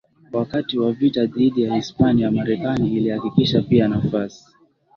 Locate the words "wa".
0.79-0.91